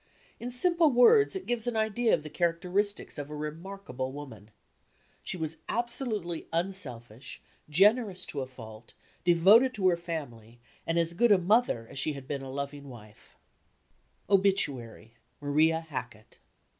In 0.39 0.49
simple 0.49 0.89
words 0.91 1.35
it 1.35 1.45
gives 1.45 1.67
an 1.67 1.75
idea 1.75 2.11
of 2.15 2.23
the 2.23 2.29
characteristics 2.31 3.19
of 3.19 3.29
a 3.29 3.35
remarkable 3.35 4.11
woman. 4.11 4.49
She 5.21 5.37
was 5.37 5.57
abso 5.69 6.07
lutely 6.07 6.47
unselfish, 6.51 7.39
generous 7.69 8.25
to 8.25 8.41
a 8.41 8.47
fault, 8.47 8.95
SKETCHES 8.95 8.97
OF 8.97 9.23
TRAVEL 9.23 9.37
devoted 9.53 9.73
to 9.75 9.87
her 9.89 9.97
family 9.97 10.59
and 10.87 10.97
as 10.97 11.13
good 11.13 11.31
a 11.31 11.37
mother 11.37 11.87
as 11.87 11.99
she 11.99 12.13
had 12.13 12.27
been 12.27 12.41
a 12.41 12.49
loving 12.49 12.89
wife: 12.89 13.37
OBITUARY. 14.27 15.13
Maria 15.39 15.81
Hackett. 15.81 16.39